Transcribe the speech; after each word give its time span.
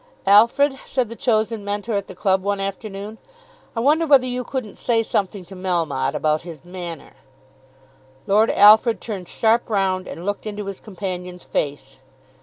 "Alfred," 0.25 0.79
said 0.83 1.09
the 1.09 1.15
chosen 1.15 1.63
mentor 1.63 1.93
at 1.93 2.07
the 2.07 2.15
club 2.15 2.41
one 2.41 2.59
afternoon, 2.59 3.19
"I 3.75 3.81
wonder 3.81 4.07
whether 4.07 4.25
you 4.25 4.43
couldn't 4.43 4.79
say 4.79 5.03
something 5.03 5.45
to 5.45 5.55
Melmotte 5.55 6.15
about 6.15 6.41
his 6.41 6.65
manner." 6.65 7.13
Lord 8.25 8.49
Alfred 8.49 8.99
turned 8.99 9.27
sharp 9.29 9.69
round 9.69 10.07
and 10.07 10.25
looked 10.25 10.47
into 10.47 10.65
his 10.65 10.79
companion's 10.79 11.43
face. 11.43 11.99